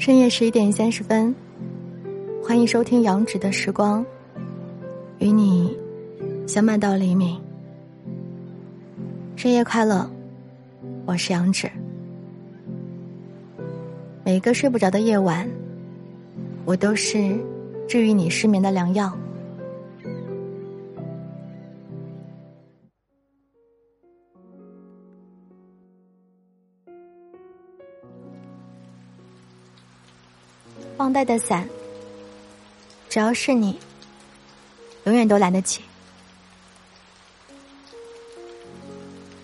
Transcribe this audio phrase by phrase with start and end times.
[0.00, 1.34] 深夜十一点三十分，
[2.42, 4.02] 欢迎收听杨芷的时光，
[5.18, 5.76] 与你
[6.46, 7.38] 相伴到黎明。
[9.36, 10.10] 深夜快乐，
[11.04, 11.70] 我是杨芷。
[14.24, 15.46] 每个睡不着的夜晚，
[16.64, 17.38] 我都是
[17.86, 19.14] 治愈你失眠的良药。
[31.00, 31.66] 忘带的伞，
[33.08, 33.80] 只要是你，
[35.04, 35.80] 永远都来得及。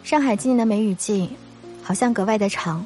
[0.05, 1.35] 上海今年的梅雨季
[1.83, 2.85] 好像格外的长，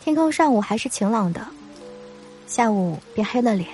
[0.00, 1.46] 天空上午还是晴朗的，
[2.46, 3.68] 下午便黑了脸。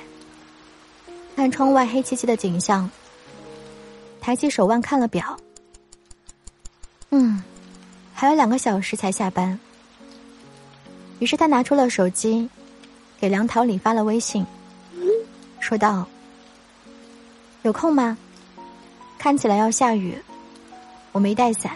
[1.36, 2.90] 看窗外黑漆漆的景象，
[4.20, 5.38] 抬起手腕看了表，
[7.10, 7.40] 嗯，
[8.12, 9.56] 还有两个小时才下班。
[11.20, 12.50] 于是他拿出了手机。
[13.20, 14.46] 给梁桃李发了微信，
[15.60, 16.06] 说道
[17.62, 18.16] ：“有空吗？
[19.18, 20.16] 看起来要下雨，
[21.12, 21.72] 我没带伞。”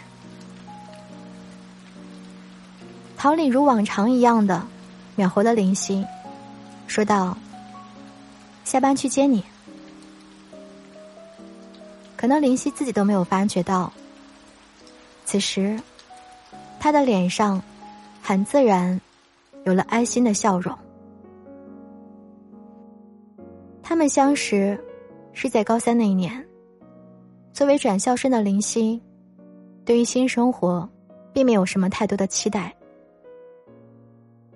[3.19, 4.67] 桃李如往常一样的
[5.17, 6.03] 秒回了林夕，
[6.87, 7.37] 说道
[8.65, 9.45] ：“下班去接你。”
[12.17, 13.93] 可能林夕自己都没有发觉到，
[15.27, 15.79] 此时
[16.81, 17.63] 他的脸上
[18.23, 18.99] 很自然
[19.67, 20.75] 有了安心的笑容。
[23.95, 24.77] 他们相识
[25.33, 26.45] 是在高三那一年。
[27.53, 29.01] 作为转校生的林夕，
[29.85, 30.91] 对于新生活
[31.33, 32.75] 并没有什么太多的期待。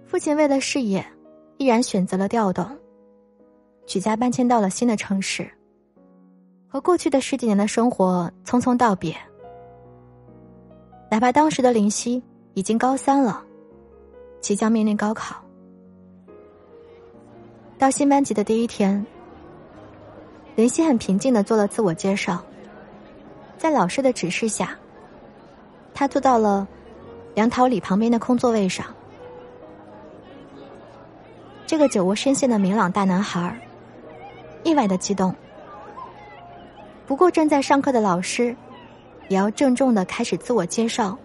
[0.05, 1.07] 父亲为了事业，
[1.57, 2.67] 毅然选择了调动，
[3.87, 5.49] 举家搬迁到了新的城市，
[6.67, 9.17] 和过去的十几年的生活匆匆道别。
[11.13, 12.21] 哪怕当时的林夕
[12.55, 13.41] 已经高三了，
[14.41, 15.41] 即将面临高考，
[17.79, 19.07] 到新班级的第一天。
[20.59, 22.43] 林夕很平静的做了自我介绍，
[23.57, 24.77] 在老师的指示下，
[25.95, 26.67] 他坐到了
[27.37, 28.85] 杨桃李旁边的空座位上。
[31.65, 33.57] 这个酒窝深陷的明朗大男孩
[34.65, 35.33] 意外的激动。
[37.07, 38.57] 不过正在上课的老师
[39.29, 41.17] 也要郑重的开始自我介绍，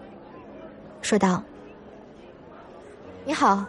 [1.02, 1.42] 说道
[3.26, 3.66] ：“你好，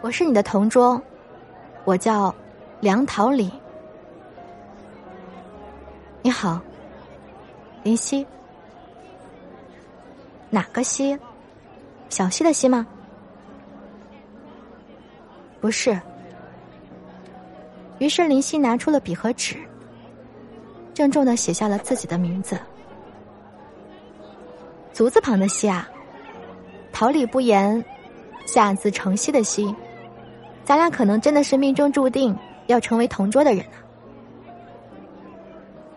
[0.00, 0.98] 我是你的同桌，
[1.84, 2.34] 我叫
[2.80, 3.52] 梁桃李。”
[6.24, 6.60] 你好，
[7.82, 8.24] 林夕。
[10.50, 11.18] 哪个夕？
[12.10, 12.86] 小溪的溪吗？
[15.60, 16.00] 不是。
[17.98, 19.56] 于是林夕拿出了笔和纸，
[20.94, 22.56] 郑重的写下了自己的名字。
[24.92, 25.88] 足字旁的夕啊，
[26.92, 27.84] 桃李不言，
[28.46, 29.74] 下自成蹊的蹊，
[30.64, 32.36] 咱俩可能真的是命中注定
[32.68, 33.76] 要成为同桌的人呢。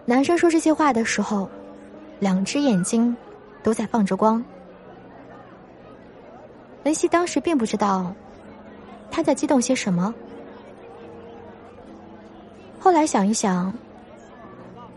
[0.05, 1.49] 男生说这些话的时候，
[2.19, 3.16] 两只眼睛
[3.63, 4.43] 都在放着光。
[6.83, 8.13] 文熙当时并不知道
[9.09, 10.13] 他在激动些什么，
[12.79, 13.73] 后来想一想，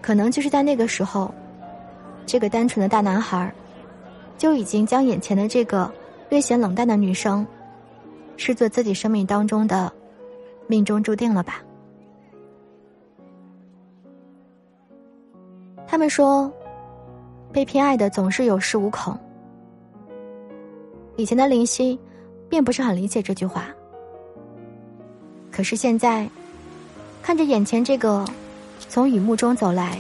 [0.02, 1.32] 可能就是在那个时候，
[2.26, 3.50] 这个单纯的大男孩
[4.36, 5.90] 就已经将眼前的这个
[6.28, 7.46] 略显冷淡的女生
[8.36, 9.90] 视作自己生命当中的
[10.66, 11.62] 命中注定了吧。
[15.90, 16.52] 他们说，
[17.50, 19.18] 被偏爱的总是有恃无恐。
[21.16, 21.98] 以前的林夕，
[22.46, 23.64] 并不是很理解这句话。
[25.50, 26.28] 可是现在，
[27.22, 28.22] 看着眼前这个
[28.88, 29.98] 从雨幕中走来，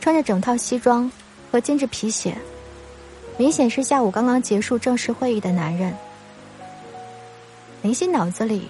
[0.00, 1.10] 穿着整套西装
[1.50, 2.34] 和精致皮鞋，
[3.36, 5.92] 明显是下午刚刚结束正式会议的男人，
[7.82, 8.68] 林夕脑子里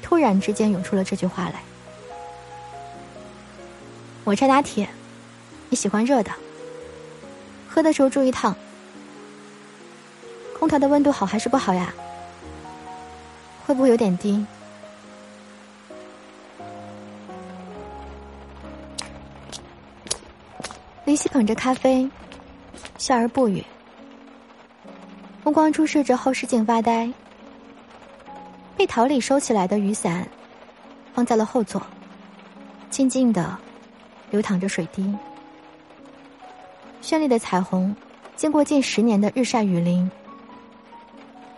[0.00, 1.60] 突然之间涌出了这句话来。
[4.24, 4.88] 我拆拿铁，
[5.68, 6.30] 你喜欢热的。
[7.68, 8.54] 喝的时候注意烫。
[10.58, 11.92] 空调的温度好还是不好呀？
[13.66, 14.46] 会不会有点低？
[21.04, 22.08] 林夕捧着咖啡，
[22.96, 23.64] 笑而不语，
[25.42, 27.12] 目光注视着后视镜发呆。
[28.76, 30.26] 被桃李收起来的雨伞，
[31.12, 31.82] 放在了后座，
[32.88, 33.58] 静静的。
[34.32, 35.14] 流淌着水滴，
[37.02, 37.94] 绚丽的彩虹，
[38.34, 40.10] 经过近十年的日晒雨淋，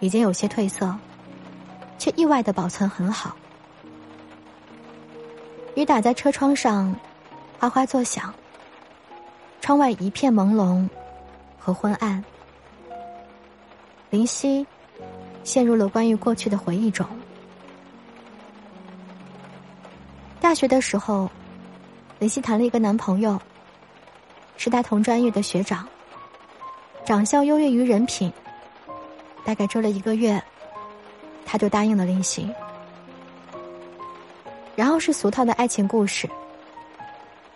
[0.01, 0.93] 已经有些褪色，
[1.99, 3.37] 却意外的保存很好。
[5.77, 6.93] 雨打在车窗上，
[7.61, 8.35] 哗哗作响。
[9.61, 10.87] 窗外一片朦胧
[11.57, 12.23] 和昏暗。
[14.11, 14.67] 林夕
[15.45, 17.07] 陷入了关于过去的回忆中。
[20.41, 21.31] 大学的时候，
[22.25, 23.39] 林夕谈了一个男朋友，
[24.57, 25.87] 是他同专业的学长，
[27.05, 28.33] 长相优越于人品。
[29.45, 30.43] 大概追了一个月，
[31.45, 32.49] 他就答应了林夕。
[34.75, 36.27] 然后是俗套的爱情故事，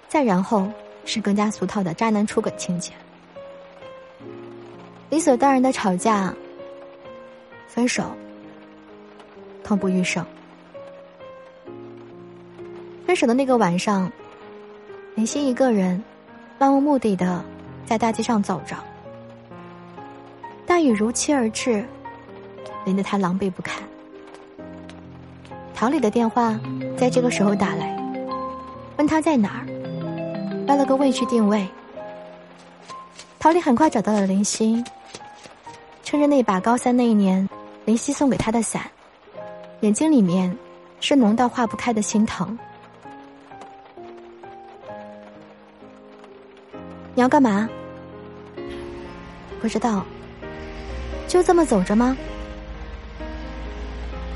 [0.06, 0.70] 再然后
[1.06, 2.92] 是更加俗套的渣男出轨情节，
[5.08, 6.34] 理所当然的吵架、
[7.66, 8.04] 分手、
[9.64, 10.22] 痛不欲生。
[13.06, 14.12] 分手的那个晚上，
[15.18, 16.00] 林夕一个人
[16.60, 17.44] 漫无目的的
[17.84, 18.76] 在大街上走着。
[20.64, 21.84] 大雨如期而至，
[22.84, 23.82] 淋得他狼狈不堪。
[25.74, 26.56] 桃李的电话
[26.96, 28.00] 在这个时候打来，
[28.96, 29.66] 问他在哪儿，
[30.68, 31.66] 要了个位置定位。
[33.40, 34.84] 桃李很快找到了林夕，
[36.04, 37.48] 撑着那把高三那一年
[37.86, 38.82] 林夕送给他的伞，
[39.80, 40.56] 眼睛里面
[41.00, 42.56] 是浓到化不开的心疼。
[47.18, 47.68] 你要干嘛？
[49.60, 50.06] 不知道。
[51.26, 52.16] 就这么走着吗？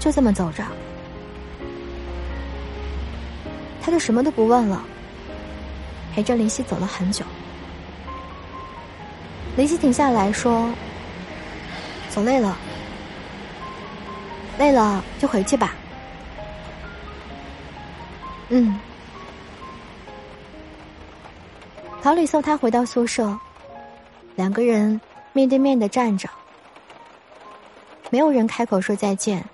[0.00, 0.64] 就这么走着，
[3.80, 4.82] 他就什么都不问了，
[6.12, 7.24] 陪着林夕走了很久。
[9.56, 10.68] 林夕停下来说
[12.10, 12.58] ：“走累了，
[14.58, 15.72] 累了就回去吧。”
[18.50, 18.76] 嗯。
[22.02, 23.38] 桃李送他回到宿舍，
[24.34, 25.00] 两个人
[25.32, 26.28] 面对面的站着。
[28.10, 29.44] 没有人开口说再见。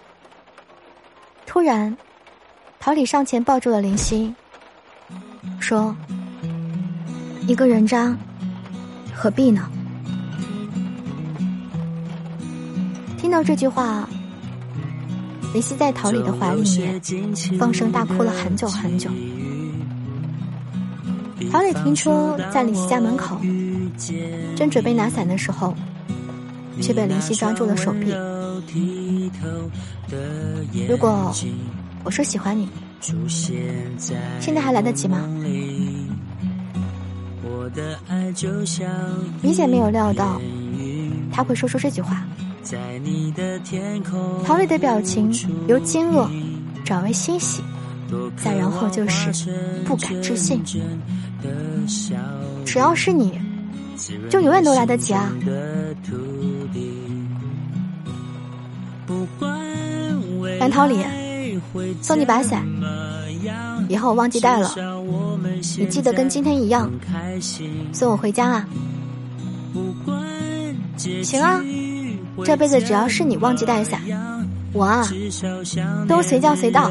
[1.44, 1.94] 突然，
[2.80, 4.34] 桃李上前抱住了林夕，
[5.60, 5.94] 说
[7.46, 8.16] ：“一个人渣，
[9.14, 9.70] 何必呢？”
[13.18, 14.08] 听到这句话，
[15.52, 16.98] 林夕在桃李的怀里面
[17.58, 19.10] 放声大哭了很久很久。
[21.52, 23.40] 桃李停车在林夕家门口，
[24.56, 25.74] 正准备拿伞的时候，
[26.80, 28.12] 却被林夕抓住了手臂。
[30.88, 31.32] 如果
[32.04, 32.68] 我说喜欢你，
[34.40, 35.28] 现在还来得及吗？
[39.40, 40.40] 明显没有料到
[41.30, 42.26] 他会说出这句话。
[44.44, 45.32] 陶磊的表情
[45.68, 46.28] 由惊愕
[46.84, 47.62] 转为欣喜，
[48.36, 49.32] 再然后就是
[49.84, 50.62] 不敢置信。
[52.64, 53.40] 只要是你，
[54.28, 55.32] 就永远都来得及啊！
[60.60, 60.98] 杨桃李，
[62.02, 62.62] 送你把伞，
[63.88, 64.70] 以后我忘记带了，
[65.78, 66.90] 你记得跟今天一样
[67.92, 68.68] 送我回家啊。
[71.22, 71.62] 行啊，
[72.44, 74.00] 这辈子只要是你忘记带伞，
[74.72, 75.08] 我啊
[76.06, 76.90] 都随叫随到。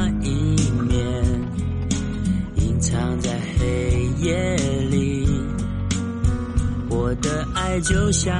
[7.71, 8.35] 爱就像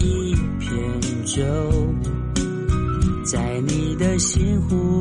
[0.00, 1.40] 一片舟，
[3.24, 5.00] 在你的心湖。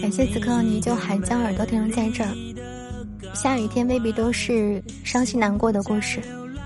[0.00, 2.30] 感谢此刻你就还将耳朵停留在这儿。
[3.34, 6.18] 下雨天未必都是伤心难过的故事，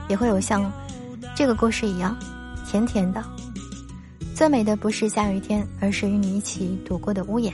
[0.09, 0.73] 也会有像
[1.35, 2.17] 这个故事一样
[2.65, 3.21] 甜甜的。
[4.33, 7.53] 最美的不是下雨天，而是与你一起躲过的屋檐。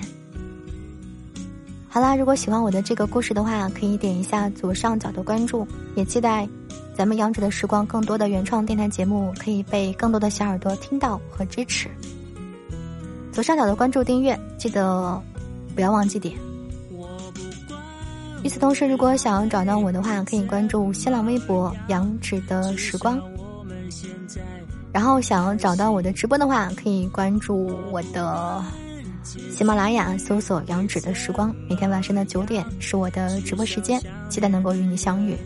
[1.97, 6.47] 好啦，如果喜欢我的这个故事的话，可以点一下左上角的关注，也期待
[6.95, 11.89] 咱们杨子的时光更多的原创电台节目可以被更多的小耳朵听到和支持。
[13.33, 15.19] 左上角的关注订阅，记得
[15.75, 16.37] 不要忘记点。
[18.43, 23.19] 与此同时，如果想要找到我的话，可以关注新浪微博“杨芷的时光”。
[24.93, 28.63] 然后想要找到我的直播的话，可以关注我的
[29.51, 31.55] 喜马拉雅，搜索“杨芷的时光”。
[31.69, 35.37] 每天晚上的九点是我的直播时间，期待能够与你相遇。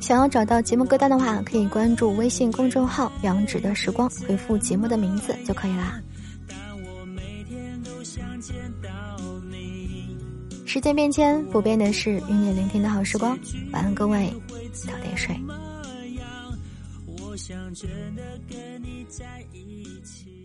[0.00, 5.98] 想要找到节目歌单的话，可以关注微信公众号“杨芷的时光”，回复节目的名字就可以啦。
[10.66, 13.38] 时间变迁，不变的是与你聆听的好时光。
[13.72, 14.30] 晚安，各位，
[14.72, 15.34] 早点睡。
[17.06, 20.43] 我想真的跟你在一起。